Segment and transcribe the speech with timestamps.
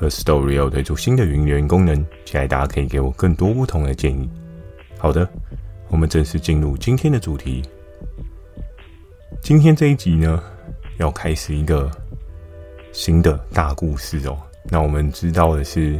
[0.00, 4.28] Firstory 有推出新的语音留言功能，期待大家可以给我更多不同的建议。
[4.98, 5.28] 好的，
[5.88, 7.62] 我们正式进入今天的主题。
[9.40, 10.42] 今天这一集呢，
[10.98, 11.90] 要开始一个
[12.92, 14.36] 新的大故事哦。
[14.64, 15.98] 那我们知道的是，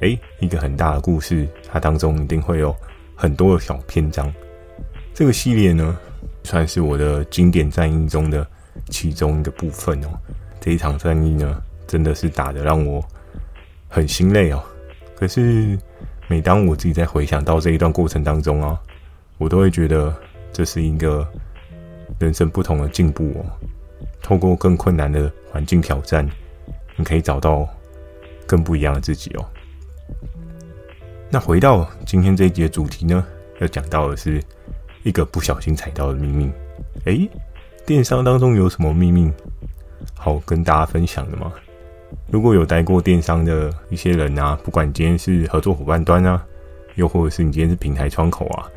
[0.00, 2.74] 诶，一个很大的故事，它当中一定会有
[3.14, 4.32] 很多的小篇章。
[5.14, 5.96] 这个系列呢，
[6.42, 8.46] 算是我的经典战役中的
[8.88, 10.08] 其中一个部分哦。
[10.60, 13.00] 这一场战役呢，真的是打得让我。
[13.88, 14.62] 很心累哦，
[15.16, 15.78] 可是
[16.28, 18.78] 每当我自己在回想到这一段过程当中啊，
[19.38, 20.14] 我都会觉得
[20.52, 21.26] 这是一个
[22.18, 23.44] 人生不同的进步哦。
[24.22, 26.28] 透过更困难的环境挑战，
[26.96, 27.66] 你可以找到
[28.46, 29.44] 更不一样的自己哦。
[31.30, 33.26] 那回到今天这一集的主题呢，
[33.58, 34.42] 要讲到的是
[35.02, 36.50] 一个不小心踩到的秘密。
[37.04, 37.28] 诶，
[37.86, 39.32] 电商当中有什么秘密
[40.14, 41.52] 好跟大家分享的吗？
[42.30, 46.44] 如果有待过电商的一些人啊，不管今天是合作伙伴端啊，
[46.96, 48.68] 又或者是你今天是平台窗口啊，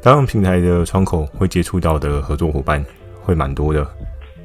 [0.00, 2.84] 当然平台的窗口会接触到的合作伙伴
[3.20, 3.84] 会蛮多的。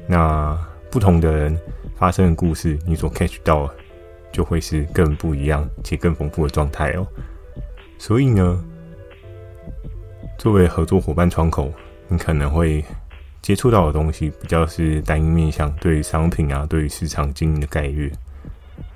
[0.08, 0.58] 那
[0.90, 1.56] 不同的人
[1.94, 3.70] 发生的故事，你所 catch 到
[4.32, 7.06] 就会是更不一样且更丰富的状态哦。
[7.98, 8.64] 所以呢，
[10.38, 11.72] 作为合作伙伴窗口，
[12.08, 12.84] 你可能会
[13.40, 18.12] 接触到的东西比较是单一面向，对于商品啊，对于市场经营的概率。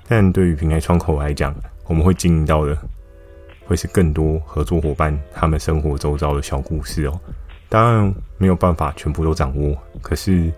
[0.07, 2.77] 但对于平台窗口来讲，我们会经营到的
[3.65, 7.19] 会是更多合作伙伴他们生活周遭的小故事哦。
[7.67, 10.51] 当然没有办法全部都掌握，可是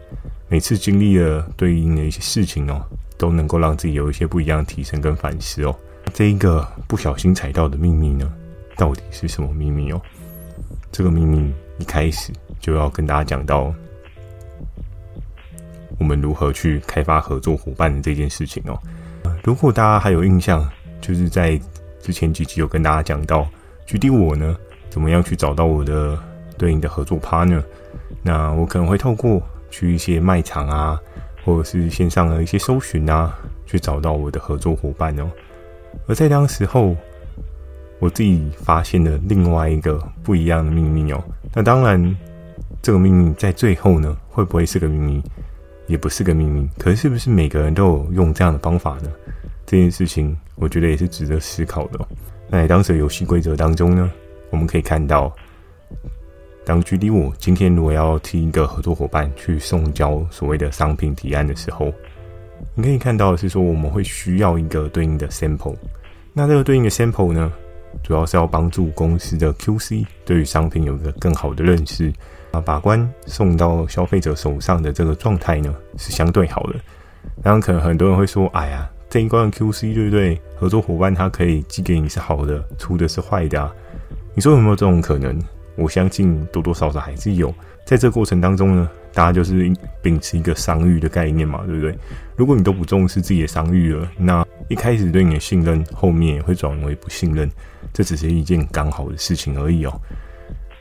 [0.49, 2.85] 每次经历了对应的一些事情哦，
[3.17, 5.73] 都能够让自己有一些不一样的提升跟反思哦。
[6.13, 8.31] 这一个不小心踩到的秘密呢，
[8.75, 10.01] 到底是什么秘密哦？
[10.91, 13.73] 这个秘密一开始就要跟大家讲到，
[15.97, 18.77] 我们如何去开发合作伙伴的这件事情哦。
[19.47, 20.69] 如果大家还有印象，
[20.99, 21.57] 就是在
[22.01, 23.47] 之前几集有跟大家讲到，
[23.85, 24.53] 举例我呢，
[24.89, 26.19] 怎么样去找到我的
[26.57, 27.63] 对应的合作 partner？
[28.21, 30.99] 那我可能会透过去一些卖场啊，
[31.45, 33.33] 或者是线上的一些搜寻啊，
[33.65, 35.31] 去找到我的合作伙伴哦。
[36.07, 36.93] 而在当时候，
[37.99, 41.23] 我自己发现了另外一个不一样的秘密哦。
[41.53, 42.17] 那当然，
[42.81, 45.23] 这个秘密在最后呢，会不会是个秘密？
[45.87, 49.09] 也不是个秘密，可是是不是每个人都有用这样的方法呢？
[49.65, 51.99] 这件事情，我觉得也是值得思考的。
[52.49, 54.11] 那在当时的游戏规则当中呢，
[54.49, 55.33] 我们可以看到，
[56.65, 61.93] 当距离我今天如果要替一个合作伙伴去送交所谓的商品提案的时候，
[62.75, 65.75] 你可以看到是说，我们会需要一个对应的 sample。
[66.33, 67.51] 那这个对应的 sample 呢，
[68.03, 72.11] 主要是要帮助公司的 QC 对于商品有一个更好的认识。
[72.51, 76.75] 啊，把关送到消费者手上的这个状态呢，是相对好的。
[77.43, 80.41] 当然，可能很多人会说：“哎呀，这一关的 QC 对不对？
[80.55, 83.75] 合作伙伴他可以寄给你是好的，出的是坏的啊。”
[84.33, 85.37] 你说有没有这种可能？
[85.75, 87.53] 我相信多多少少还是有。
[87.85, 91.97] 在这过程当中呢，大家就是秉持一个商誉的概念嘛，对不对？
[92.35, 97.49] 如果你都不重视自己的商誉了，那一开始对你的信任，后面也会转为不信任。
[97.91, 100.01] 这只是一件刚好的事情而已哦。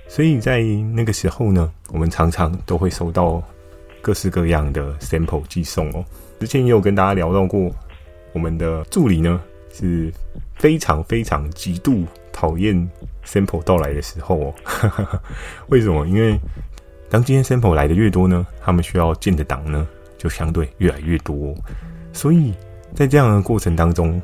[0.06, 0.60] 所以在
[0.92, 3.42] 那个时候呢，我们常常都会收到
[4.02, 6.04] 各式各样的 sample 寄送哦。
[6.38, 7.74] 之前也有跟大家聊到过，
[8.34, 9.40] 我们的助理呢
[9.72, 10.12] 是
[10.56, 12.04] 非常非常极度
[12.34, 12.86] 讨厌
[13.24, 14.54] sample 到来的时候哦。
[15.68, 16.06] 为什么？
[16.06, 16.38] 因为
[17.08, 19.86] 当今天 sample 来的越多呢，他们需要建的档呢
[20.18, 21.54] 就相对越来越多。
[22.12, 22.52] 所以
[22.94, 24.20] 在这样的过程当中，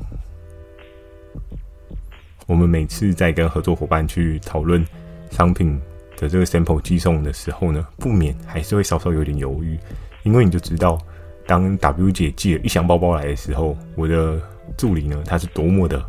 [2.46, 4.84] 我们每次在跟合作伙伴去讨论。
[5.31, 5.81] 商品
[6.19, 9.78] 的这个 sample 寄送的时候呢，不免还是会稍稍有点犹豫，
[10.25, 10.99] 因为你就知道，
[11.46, 14.38] 当 W 姐寄了一箱包包来的时候，我的
[14.76, 16.05] 助理呢，他是多么的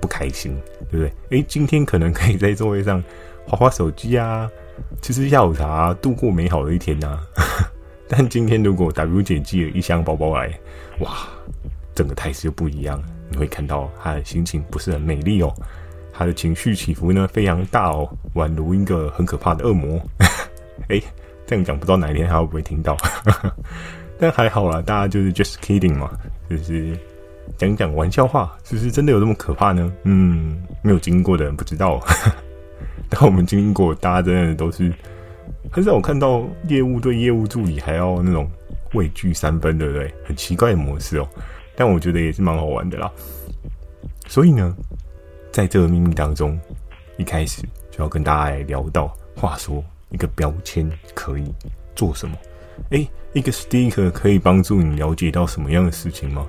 [0.00, 0.56] 不开心，
[0.92, 1.12] 对不对？
[1.30, 3.02] 诶，今天可能可以在座位上
[3.48, 4.48] 滑滑手机啊，
[5.02, 7.20] 吃吃下午茶，度过美好的一天啊。
[8.08, 10.52] 但今天如果 W 姐寄了一箱包包来，
[11.00, 11.28] 哇，
[11.94, 15.52] 整个态势就不一样，你会看到她的心情不是很美丽哦。
[16.10, 20.00] 他的情绪起伏呢，非常大哦，宛如一个很可怕的恶魔。
[20.88, 21.00] 哎，
[21.46, 22.96] 这样讲不知道哪一天他会不会听到，
[24.18, 26.10] 但还好啦，大家就是 just kidding 嘛，
[26.50, 26.98] 就是
[27.56, 29.92] 讲讲玩笑话，是不是真的有这么可怕呢？
[30.02, 32.00] 嗯，没有经过的人不知道。
[33.10, 34.92] 但我们经历过，大家真的都是
[35.70, 38.48] 很少看到业务对业务助理还要那种
[38.92, 40.12] 畏惧三分，对不对？
[40.24, 41.28] 很奇怪的模式哦。
[41.74, 43.10] 但我觉得也是蛮好玩的啦。
[44.26, 44.76] 所以呢，
[45.50, 46.58] 在这个秘密当中，
[47.16, 51.44] 一开始就要跟大家来聊到，话说一个标签可以
[51.94, 52.36] 做什么？
[52.90, 56.46] 诶，一个 sticker 可以帮助你了解到什么样的事情吗？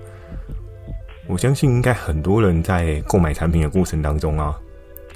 [1.27, 4.59] 我相信应该很多人在购买产品的过程当中啊。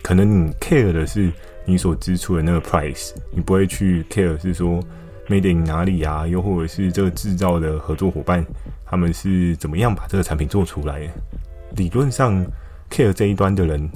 [0.04, 1.32] 可能你 care 的是
[1.66, 4.80] 你所支出的那个 price，你不会去 care 是说
[5.28, 8.46] made in 哪里啊，又或者是这个制造的合作伙伴
[8.86, 11.14] 他们是怎么样把这个产品做出来的。
[11.78, 12.46] 理论上
[12.92, 13.90] care 这一端的人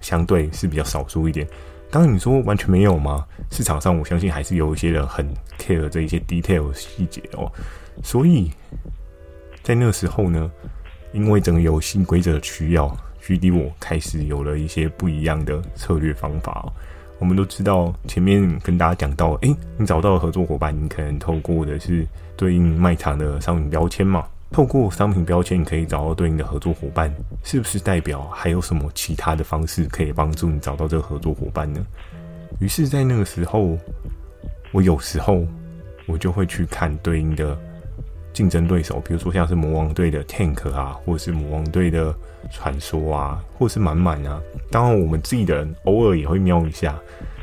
[0.00, 1.46] 相对是比较少数一点。
[1.90, 3.24] 当然你说完全没有吗？
[3.50, 5.24] 市场上我相信还是有一些人很
[5.58, 7.50] care 这一些 detail 细节哦。
[8.02, 8.50] 所以
[9.62, 10.50] 在那个时候呢，
[11.12, 12.94] 因为整个游戏规则的需要。
[13.24, 16.72] ，G D 我开始有了一些不一样的策略方法。
[17.18, 22.04] 我们都知道，前面跟大家讲到，诶，你找到了合作伙伴，你可能透过的是
[22.36, 24.26] 对应卖场的商品标签嘛？
[24.50, 31.80] 透过商品标签，你可以找到对应的合作伙伴，是不是代表还有什么其他的方式可以帮助你找到这个合作伙伴呢？
[32.58, 33.78] 于是，在那个时候，
[34.72, 35.46] 我有时候
[36.06, 37.56] 我就会去看对应的。
[38.32, 42.14] 竞争对手，比如说像是魔王队的 Tank 啊，或者是魔王队的
[42.50, 44.40] 传说啊，或者是满满啊。
[44.70, 46.98] 当然，我们自己的人偶尔也会瞄一下。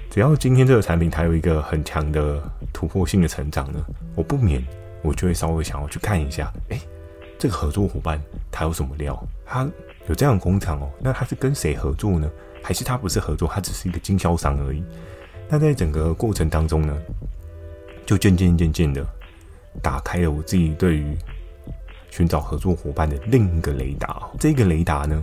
[0.09, 2.41] 只要今天这个产品它有一个很强的
[2.73, 3.79] 突破性的成长呢，
[4.15, 4.65] 我不免
[5.03, 6.81] 我就会稍微想要去看一下，诶、欸，
[7.37, 8.19] 这个合作伙伴
[8.49, 9.21] 他有什么料？
[9.45, 9.69] 他
[10.07, 12.27] 有这样的工厂哦，那他是跟谁合作呢？
[12.63, 14.83] 还是他不是合作，他只是一个经销商而已？
[15.47, 16.97] 那在整个过程当中呢，
[18.05, 19.05] 就渐渐渐渐的。
[19.81, 21.17] 打开了我自己对于
[22.09, 24.29] 寻找合作伙伴的另一个雷达。
[24.39, 25.21] 这个雷达呢，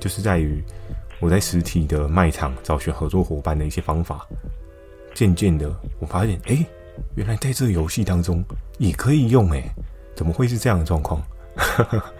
[0.00, 0.62] 就是在于
[1.20, 4.26] 我在实体的卖场找寻合作伙伴的一些方法。
[5.14, 6.64] 渐渐的，我发现，哎，
[7.16, 8.44] 原来在这个游戏当中
[8.78, 9.62] 也可以用，哎，
[10.14, 11.20] 怎么会是这样的状况？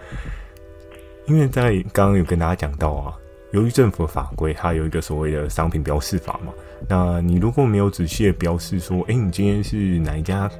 [1.25, 3.15] 因为在刚刚有跟大家讲到啊，
[3.51, 6.51] 由于政府的法规，它有一个所谓的商品标示法嘛。
[6.89, 10.51] 那你如果没有仔细的标示说，哎，你今天是哪一家？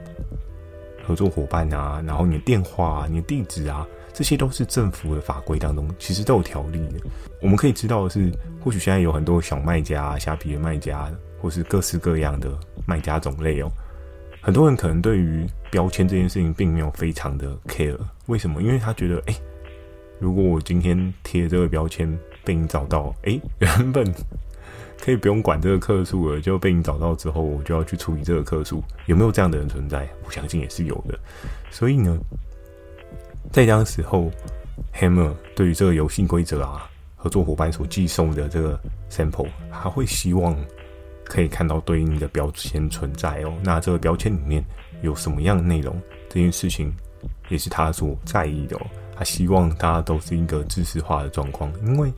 [1.10, 3.84] 合作伙伴啊，然后你的电话，你的地址啊，
[4.14, 7.00] 这些都是政府的法规当中，其实都有条例的。
[7.42, 8.32] 我们可以知道的是，
[8.64, 11.12] 或许现在有很多小卖家、虾皮的卖家，
[11.42, 12.48] 或是各式各样的
[12.86, 13.72] 卖家种类哦。
[14.40, 17.98] 很多人可能对于标签这件事情并没有非常的 care，
[18.28, 18.62] 为什么？
[18.62, 19.36] 因为他觉得，诶，
[20.20, 22.16] 如果我今天贴这个标签
[22.46, 24.06] 被你找到，诶，原本。
[25.02, 28.84] 可以不用管这个客数了，就被你找到之后，我就要去处理这个客数。
[29.06, 30.08] 有没有这样的人存在？
[30.26, 31.18] 我相信也是有的。
[31.72, 32.20] 所以呢，
[33.52, 34.30] 在当时候
[34.94, 38.78] ，Hammer 对于这个游戏规则啊，合作伙伴所寄送的这个
[39.10, 40.56] sample，他会希望
[41.24, 43.54] 可以看到对应的标签存在哦。
[43.64, 44.64] 那这个标签里面
[45.02, 46.00] 有什么样的内容？
[46.28, 46.94] 这件事情
[47.48, 48.82] 也是他所在意的哦。
[49.16, 52.12] 他希望大家都是一个知识化的状况，因为。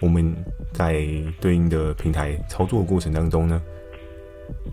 [0.00, 0.34] 我们
[0.72, 1.06] 在
[1.40, 3.62] 对应的平台操作的过程当中呢，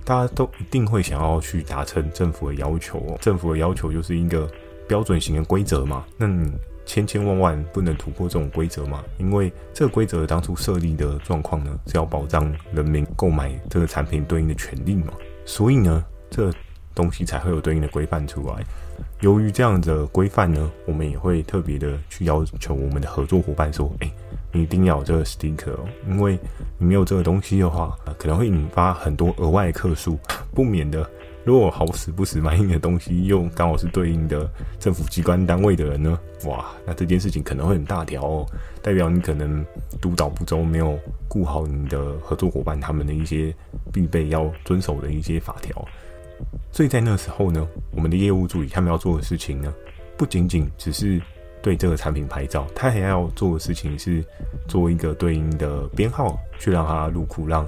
[0.03, 3.18] 大家都一定会想要去达成政府的要求哦。
[3.21, 4.50] 政府的要求就是一个
[4.88, 6.51] 标准型的规则嘛，那你
[6.85, 15.13] 千千万万不能突破这种规则嘛，因为这个规则当初设立的状况呢，是要保障人民购买这个产品对应的权利嘛，
[15.46, 16.51] 所以呢，这
[16.93, 18.55] 东西才会有对应的规范出来。
[19.22, 24.12] 由于这样的规范呢，我们也会特别的去要求我们的合作伙伴说：“哎。”
[24.51, 26.38] 你一定要有这个 sticker 哦，因为
[26.77, 30.20] 你没有这个东西的话，可能会引发很多额外客诉，
[30.53, 31.10] 不免的。
[31.43, 34.48] 如果好死不死买你的东西又刚好是对应的
[34.79, 38.46] 政府机关单位的人呢，哇，那这件事情可能会很大条哦，
[38.81, 39.65] 代表你可能
[40.00, 43.51] 督导不周，没有顾好你的合作伙伴他们的一些
[43.91, 45.84] 必备要遵守的一些法条。
[46.72, 49.74] 所以在那时候呢，我们的业务助理他们要做的事情呢，
[50.17, 51.20] 不仅仅只是。
[51.62, 54.24] 对这个产品拍照，他还要做的事情是
[54.68, 57.68] 做一个对应的编号，去让他入库，让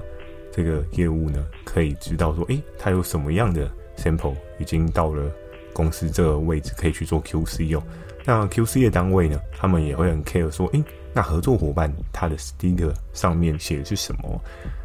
[0.52, 5.30] 这个业务呢可以知道说，诶，他有什么样的 sample 已经到了
[5.72, 7.82] 公司这个位置，可以去做 QC 哦。
[8.24, 10.82] 那 QC 的单位呢，他们也会很 care 说，诶，
[11.12, 14.40] 那合作伙伴他的 sticker 上面写的是什么？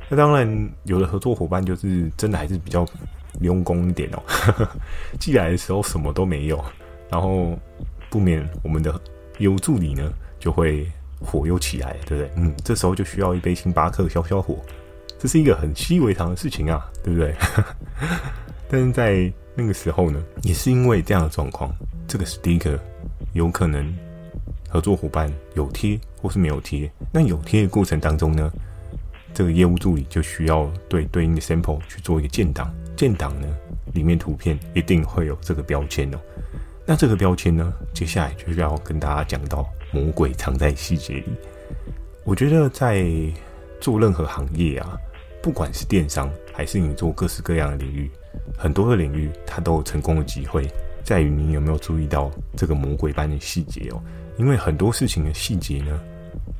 [0.07, 2.85] 那当然，有的合作伙伴就是真的还是比较
[3.41, 4.21] 用功一点哦，
[5.19, 6.63] 寄来的时候什么都没有，
[7.09, 7.57] 然后。
[8.09, 8.99] 不免我们的
[9.37, 10.85] 业务助理呢就会
[11.21, 12.31] 火又起来，对不对？
[12.35, 14.57] 嗯，这时候就需要一杯星巴克消消火，
[15.17, 17.35] 这是一个很习以为常的事情啊，对不对？
[18.69, 21.73] 但是在那个时候呢，也是因为这样的状况，
[22.07, 22.79] 这个 sticker
[23.33, 23.93] 有可能
[24.69, 26.89] 合作伙伴有贴或是没有贴。
[27.11, 28.51] 那有贴的过程当中呢，
[29.33, 33.47] 这个业务助理就需要对对应的 sample 去做一个建档，建档呢
[33.93, 36.19] 里面图片一定会有这个标签哦。
[36.89, 41.25] 那这个标签呢，接下来就是要跟大家讲到魔鬼藏在细节里。
[42.23, 43.05] 我觉得在
[43.79, 44.97] 做任何行业啊，
[45.39, 48.09] 不管是电商还是你做各式各样的领域，
[48.57, 50.67] 很多的领域它都有成功的机会，
[51.03, 54.01] 在于你有没有注意到这个魔鬼般的细节哦。
[54.37, 56.01] 因为很多事情的细节呢，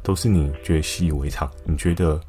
[0.03, 2.21] 都是你觉得习以为常，你觉得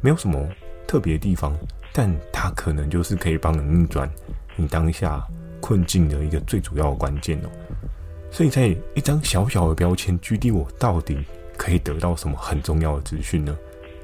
[0.00, 0.48] 没有什么
[0.86, 1.52] 特别的地方，
[1.92, 4.08] 但它可能就是可以帮你逆转
[4.54, 5.26] 你当下
[5.60, 7.48] 困境的一个最主要的关键哦。
[8.30, 11.18] 所以在一张小小的标签，GD 我到底
[11.56, 13.56] 可以得到什么很重要的资讯呢？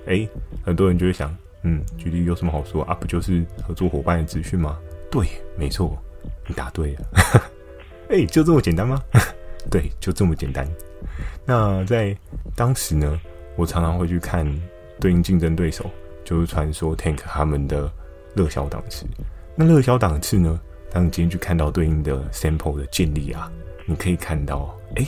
[0.06, 0.28] 诶，
[0.62, 2.94] 很多人就会想，嗯，GD 有什么好说啊？
[2.94, 4.78] 不就是合作伙伴的资讯吗？
[5.10, 5.96] 对，没错，
[6.46, 7.02] 你答对了。
[8.08, 9.02] 诶，就这么简单吗？
[9.70, 10.66] 对，就这么简单。
[11.46, 12.16] 那在
[12.54, 13.20] 当时呢，
[13.56, 14.46] 我常常会去看
[15.00, 15.90] 对应竞争对手，
[16.24, 17.90] 就是传说 Tank 他们的
[18.34, 19.06] 热销档次。
[19.54, 20.60] 那热销档次呢，
[20.94, 23.50] 当你今天去看到对应的 sample 的建立啊，
[23.84, 25.04] 你可以看到，哎，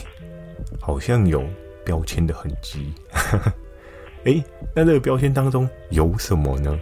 [0.81, 1.41] 好像有
[1.85, 2.93] 标签的痕迹。
[4.25, 4.43] 哎，
[4.75, 6.77] 那这个标签当中有什么呢？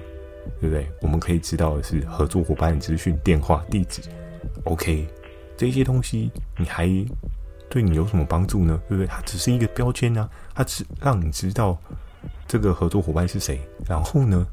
[0.60, 0.88] 对不对？
[1.02, 4.02] 我们可以知道的是合作伙伴的资讯、电话、地址。
[4.64, 5.08] OK，
[5.56, 6.90] 这些东西你还。
[7.68, 8.80] 对你有什么帮助呢？
[8.88, 9.08] 对不对？
[9.08, 11.78] 它只是一个标签啊，它只让你知道
[12.48, 13.60] 这个合作伙伴是谁。
[13.86, 14.48] 然后呢，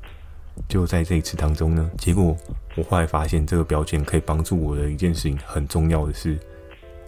[0.69, 2.37] 就在这一次当中呢，结果
[2.77, 6.39] 我后来发现这个标签可以帮助我的一件事情，很重要的是，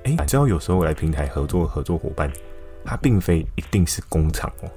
[0.04, 2.30] 哎，你知道有时候来平台合作合作伙伴，
[2.84, 4.70] 他并非一定是工厂哦。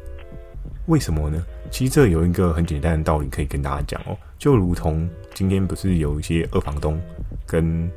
[0.87, 1.43] 为什么呢？
[1.69, 6.99] 其实这有一个很简单的道理可以跟大家讲哦，就如同今天不是有一些二房东
[7.45, 7.89] 跟。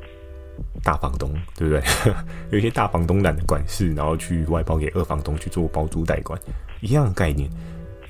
[0.83, 1.83] 大房东对不对？
[2.51, 6.39] 有一些大房东懒得管事，然后去外包给二房东去做包租代管，
[6.81, 7.49] 一样的概念。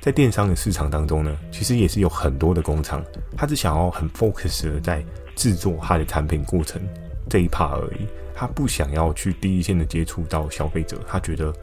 [0.02, 3.00] 在电商的市场当中呢，其实也是有很多的工厂，
[3.36, 5.00] 他只想要很 focus 的在
[5.36, 6.82] 制作他的产品过程
[7.30, 11.54] 这一 part 而已，他不想要去第一线的接触到消费者，他觉得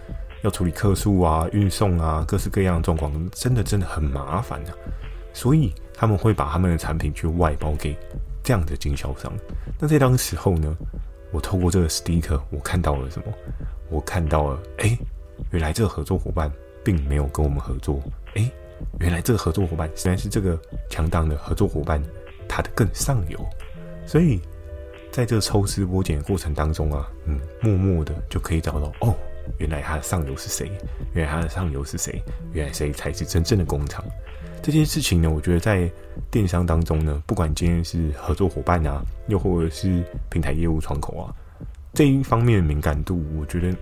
[0.41, 4.72] 要处理客诉啊、运送啊、各式各样的状况，真的真的很麻烦啊，
[5.34, 7.93] 所以他们会把他们的产品去外包给。
[8.41, 9.31] 这样的经销商，
[9.77, 10.75] 那在当时候呢，
[11.31, 13.25] 我透过这个 sticker，我看到了什么？
[13.89, 14.98] 我看到了，哎，
[15.51, 16.51] 原来这个合作伙伴
[16.84, 18.01] 并没有跟我们合作，
[18.36, 18.51] 哎，
[19.00, 20.59] 原来这个合作伙伴实在是这个
[20.89, 22.01] 强档的合作伙伴，
[22.48, 23.39] 他的更上游。
[24.05, 24.39] 所以
[25.12, 29.15] 在这个抽丝剥茧的过程当中啊，嗯，默默的就可以找到，哦，
[29.57, 30.71] 原来他的上游是谁？
[31.13, 32.21] 原来他的上游是谁？
[32.53, 34.03] 原来谁才是真正的工厂？
[34.62, 35.89] 这件事情呢，我觉得在
[36.29, 41.33] 电商当中呢，不管今天是合作伙伴啊，又或者是平台业务窗口啊，
[41.93, 43.74] 这一方面的敏感度，我觉得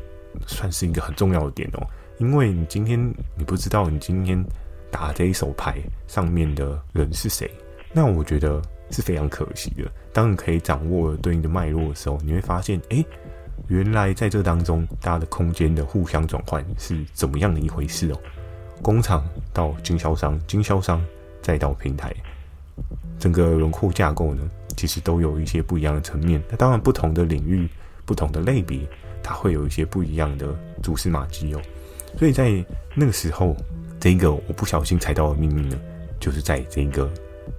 [0.46, 1.88] 算是一个很重要的点哦。
[2.18, 3.00] 因为你今天
[3.36, 4.44] 你不知道你今天
[4.90, 7.50] 打这一手牌上面的人是谁，
[7.94, 9.84] 那我觉得是非常可惜的。
[10.12, 13.06] 当你可以掌握对应的脉络的时候，你会发现，哎，
[13.68, 18.20] 原来在这当中，大家的空间的互相转换是怎么样的一回事哦。
[18.82, 21.04] 工厂到经销商，经销商
[21.42, 22.16] 再到平台，
[23.20, 26.42] 整个轮廓架构呢，其实都有一些不一样的层面。
[26.50, 27.68] 那当然，不同的领域、
[28.06, 28.80] 不同的类别，
[29.22, 30.48] 它会有一些不一样的
[30.82, 31.62] 蛛丝马迹哦。
[32.18, 32.64] 所以在
[32.96, 33.56] 那个时候，
[34.00, 35.80] 这一个我不小心踩到的秘密呢，
[36.20, 37.10] 就是在这一个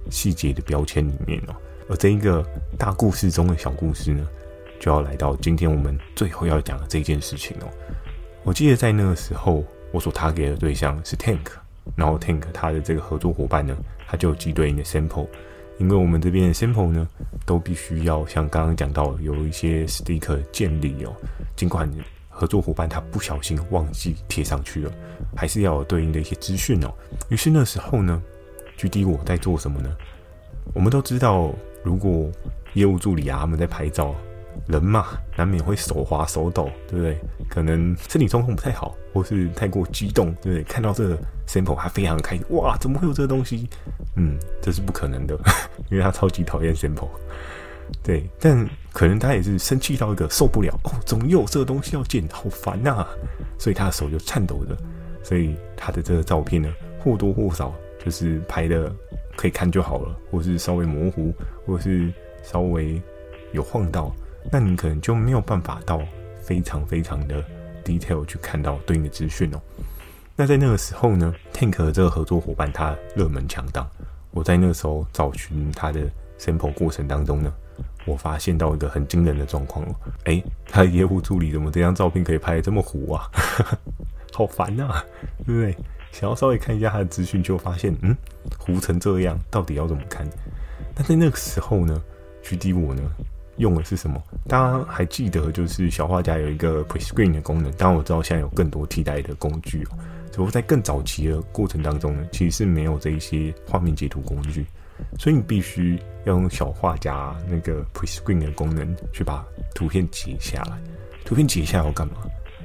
[0.09, 1.55] 细节的标签里面哦。
[1.89, 2.45] 而这一个
[2.77, 4.27] 大故事中的小故事呢，
[4.79, 7.67] 就要来到今天我们最后要讲的这件事情哦。
[8.43, 9.63] 我记得在那个时候。
[9.91, 11.47] 我所 target 的对象是 Tank，
[11.95, 13.75] 然后 Tank 他的这个合作伙伴呢，
[14.07, 15.25] 他就有寄对应的 sample，
[15.79, 17.07] 因为我们这边的 sample 呢，
[17.43, 21.15] 都必须要像刚刚讲到有一些 sticker 建立哦，
[21.55, 21.91] 尽管
[22.39, 24.91] 合作伙伴他不小心忘记贴上去了，
[25.35, 26.93] 还是要有对应的一些资讯哦。
[27.27, 28.23] 于是那时候呢
[28.77, 29.93] ，GD 我在做什么呢？
[30.73, 31.51] 我们都知道，
[31.83, 32.31] 如果
[32.75, 34.15] 业务助理啊他们在拍照。
[34.67, 37.17] 人嘛，难免会手滑手抖，对不对？
[37.49, 40.63] 可能身体状况不太好，或是太过激动，对不对？
[40.63, 41.17] 看到这个
[41.47, 43.69] sample，他非常开心，哇，怎么会有这个东西？
[44.17, 45.39] 嗯，这是不可能的，
[45.89, 47.07] 因为他超级讨厌 sample。
[48.03, 52.27] 对，但可能他也是生气到一个受不了，哦，怎么又有这个东西要见？
[52.31, 53.05] 好烦呐！
[53.57, 54.77] 所以他的手就颤抖着，
[55.23, 58.91] 所以他的这个照片呢，或多或少就是拍的
[59.35, 61.33] 可以看就好了，或是稍微模糊，
[61.65, 62.11] 或是
[62.43, 63.01] 稍微
[63.51, 64.13] 有晃到。
[64.51, 66.01] 那你可能就没有办法到
[66.41, 67.43] 非常非常的
[67.83, 69.61] detail 去看到对应的资讯哦。
[70.35, 73.87] 那在那个时候呢，Tank 这个合作伙伴他热门强档，
[74.31, 77.53] 我在那个时候找寻他的 sample 过程当中呢，
[78.05, 83.29] 我发现到一个很惊人的状况哦，哎，他的业务助理怎么这张照片可以拍得这么糊啊？
[84.33, 85.05] 好烦呐、啊，
[85.45, 85.75] 对不对？
[86.11, 88.15] 想要稍微看一下他的资讯，就发现，嗯，
[88.57, 90.27] 糊成这样，到底要怎么看？
[90.95, 92.01] 但在那个时候呢
[92.43, 93.01] ，GD 我呢
[93.57, 94.21] 用的是什么？
[94.47, 97.71] 大家还记得，就是小画家有一个 Pre-screen 的功能。
[97.73, 99.97] 当然我知道现在有更多替代的工具哦，
[100.31, 104.65] 只不过在更早期的过程当中呢，其实是没有这一些画面截图工具，
[105.17, 110.77] 所以你必须要用小画家那个 Pre-screen 的功能去把图片截下来。
[111.25, 112.15] 图片截下来要干嘛？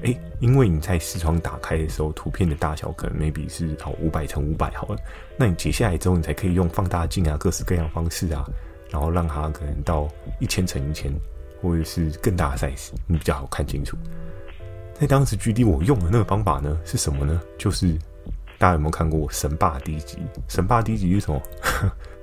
[0.03, 4.99] 诶，因为你在视窗打开的时候，图片的大小可能 maybe 是好五百乘五百好了，
[5.37, 8.45] 那你截下来之后，你才可以用放大镜啊，各式各样方式啊，
[8.91, 10.07] 然后让它可能到
[10.41, 11.11] 一千乘一千，
[11.63, 13.97] 或者是更大的 size，你比较好看清楚。
[14.93, 17.41] 在当时 GD 我用的那个方法呢，是什么呢？
[17.57, 17.97] 就是
[18.59, 20.19] 大家有没有看过《神霸》第一集？
[20.49, 21.41] 《神霸》第一集是什么？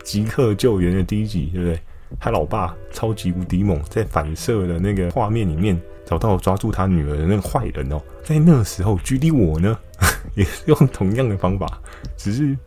[0.04, 1.80] 即刻救援的第一集，对不对？
[2.20, 5.80] 他老爸超级无敌猛，在反射的那个画面里面。
[6.04, 9.78] 找到抓住他女儿的那个坏人哦，在那个时候距离我呢
[10.36, 11.80] 也是用同样的方法，
[12.18, 12.58] 只是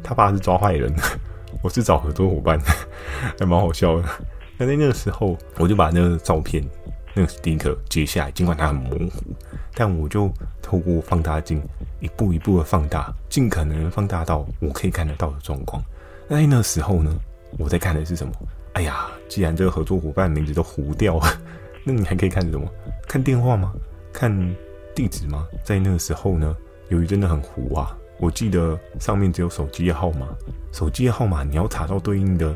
[0.00, 0.94] 他爸是抓坏人，
[1.60, 2.56] 我是找合作伙伴，
[3.36, 4.08] 还蛮好笑的。
[4.56, 6.62] 那在那个时候，我就把那个照片
[7.14, 9.10] 那个 sticker 截下来，尽管它很模糊，
[9.74, 11.60] 但我就透过放大镜
[11.98, 15.82] 一步一步的放大，尽可能放大到我可以看得到的状况。
[16.28, 17.14] 在那个时候呢，
[17.58, 18.32] 我在看的是什么？
[18.74, 21.26] 哎呀，既然这个合作伙伴名字都糊掉了。
[21.84, 22.66] 那你还可以看什么？
[23.06, 23.72] 看电话吗？
[24.12, 24.32] 看
[24.94, 25.46] 地址吗？
[25.62, 26.56] 在那个时候呢，
[26.88, 30.26] 由于真的很糊啊，我记得上面只有手机号码，
[30.72, 32.54] 手机号码你要查到对应的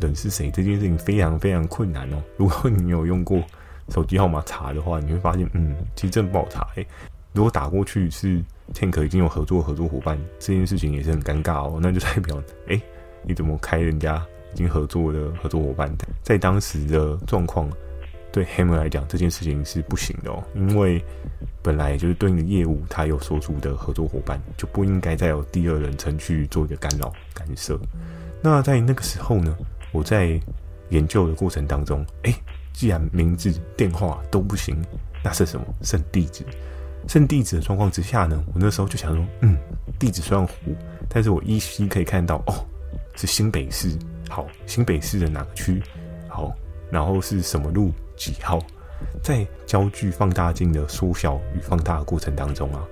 [0.00, 2.22] 人是谁，这件事情非常非常困难哦。
[2.36, 3.42] 如果 你有用过
[3.88, 6.66] 手机号码查的话，你会发现，嗯，其实真的不好查。
[6.76, 6.86] 诶，
[7.32, 11.78] 如果打过去是 Tank 已经有合作合作伙伴，这件事情也是很尴尬哦。
[11.82, 12.80] 那就代表，诶，
[13.22, 15.90] 你怎么开人家已经合作的合作伙伴？
[16.22, 17.68] 在当时的状况。
[18.30, 21.02] 对 Hammer 来讲，这件事情是不行的哦，因为
[21.62, 27.80] 本来就是对应的业务，他有所属的合作伙伴，就不应该再有第二人称去做一个干扰干涉。
[28.42, 29.56] 那在那个时候呢，
[29.92, 30.38] 我在
[30.90, 32.34] 研究的过程当中，哎，
[32.74, 34.76] 既然名字、电话都不行，
[35.24, 35.66] 那是什么？
[35.82, 36.44] 剩地址。
[37.08, 39.56] 剩地址的状况之下呢，我那时候就想说，嗯，
[39.98, 40.76] 地址虽然糊，
[41.08, 42.54] 但是我依稀可以看到，哦，
[43.18, 43.98] 是新北市。
[44.30, 45.82] 好，新北市的哪个区？
[46.28, 46.54] 好，
[46.88, 47.92] 然后是什么路？
[48.16, 48.60] 几号？
[49.24, 52.84] 在焦距放大镜的缩小与放大的过程当中啊，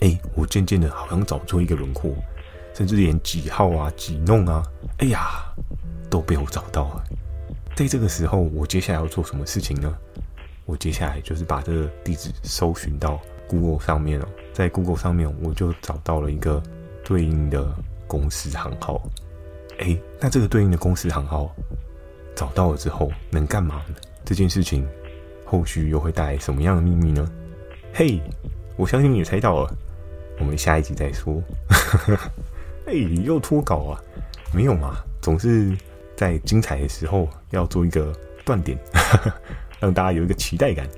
[0.00, 2.14] 哎，我渐渐的好像找出一个轮廓，
[2.74, 4.62] 甚至连几号啊、几弄啊，
[4.98, 5.42] 哎呀，
[6.10, 7.04] 都被我找到了。
[7.74, 9.94] 在这个时候，我接下来要做什么事情呢？
[10.66, 16.62] 我接下来就是把这个地址搜寻到 Google 上面哦，在 Google 上面我就找到了一个
[17.02, 17.66] 对应的
[18.08, 19.00] 公司行号。
[19.78, 21.54] 哎，那这个对应的公司行号。
[22.34, 23.96] 找到了之后能干嘛呢？
[24.24, 24.86] 这件事情
[25.44, 27.28] 后续又会带来什么样的秘密呢？
[27.92, 28.20] 嘿、
[28.76, 29.76] 我相信你也猜到了，
[30.38, 31.42] 我们下一集再说。
[32.86, 32.92] 哎、
[33.24, 34.00] 又脱稿啊？
[34.54, 35.76] 没有嘛，总是
[36.14, 38.78] 在精彩的时候要做一个断点，
[39.80, 40.88] 让大家有一个期待感。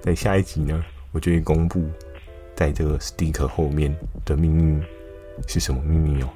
[0.00, 1.88] 在下一集呢，我就会公布
[2.56, 4.82] 在这个 sticker 后面的秘密
[5.46, 6.28] 是什么秘密哦。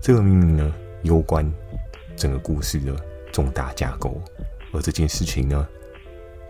[0.00, 1.50] 这个秘密呢，攸关
[2.16, 2.94] 整个故事的。
[3.32, 4.22] 重大架构，
[4.72, 5.66] 而这件事情呢，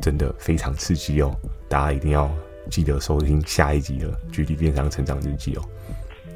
[0.03, 1.35] 真的非常刺激哦！
[1.67, 2.31] 大家一定要
[2.71, 5.65] 记得收听下一集的《GD 电商成长日记》哦。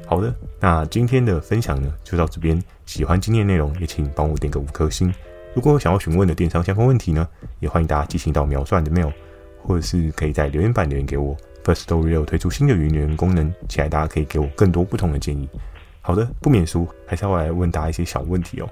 [0.07, 2.59] 好的，那今天的分享呢，就到这边。
[2.87, 5.13] 喜欢今天的内容，也请帮我点个五颗星。
[5.53, 9.13] 如果有想要询问的电商相关问题呢，也欢迎大家寄信到秒算的 mail，
[9.61, 11.37] 或者是可以在留言板留言给我。
[11.63, 15.47] Firstory 有推出新的语音留言功能，期待大家可以给我更多不同的建议。
[16.01, 18.69] 好的，不免俗，还是要来问大家一些小问题哦。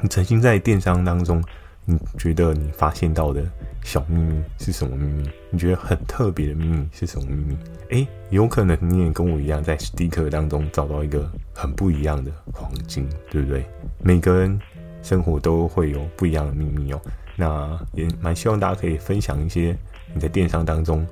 [0.00, 1.42] 你曾经在电商当中，
[1.84, 3.42] 你觉得你发现到的
[3.82, 5.28] 小秘密是什么秘密？
[5.50, 7.56] 你觉得很特别的秘密是什么秘密？
[7.90, 13.64] 诶，有可能你也跟我一样，在 sticker 当中找到一个很不一样的黄金，对不对？
[14.00, 14.60] 每个人
[15.02, 17.00] 生活都会有不一样的秘密哦。
[17.34, 19.76] 那也蛮希望大家可以分享一些
[20.14, 21.06] 你在电商当中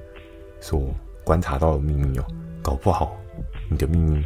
[0.60, 2.24] 所观察到的秘密哦。
[2.62, 3.16] 搞不好
[3.70, 4.24] 你的秘密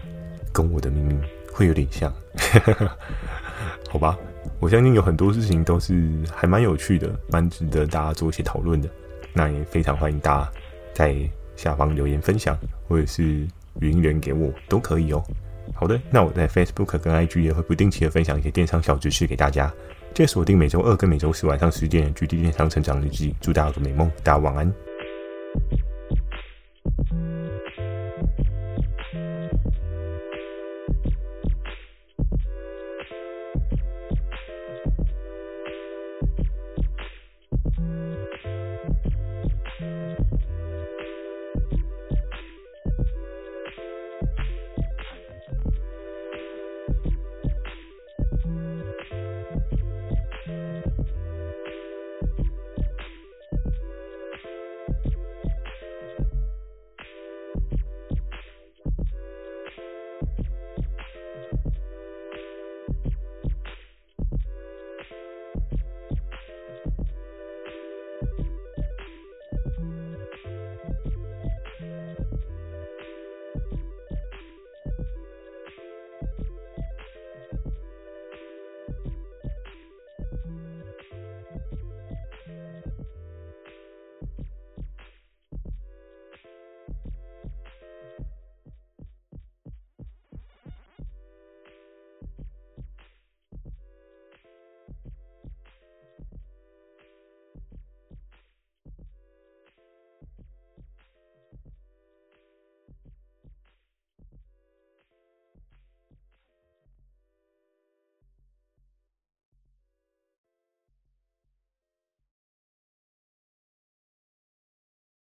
[0.52, 1.18] 跟我的秘密
[1.52, 2.12] 会有点像，
[3.88, 4.18] 好吧？
[4.58, 8.88] 我相信有很多事情都是还蛮有趣的，蛮值得大家做一些讨论的。
[9.32, 10.52] 那也非常欢迎大家
[10.92, 11.16] 在
[11.56, 12.58] 下方留言分享，
[12.88, 13.46] 或者是
[13.80, 15.22] 语音留言给我都可以哦。
[15.74, 19.72] 好的，那我在 Facebook 跟 IG 也会不定期的分享一些电商小知识给大家。
[20.14, 24.72] 记得锁定每周二跟每周四晚上十点的《GD 电商成长日记》，祝大家有个美梦，大家晚安。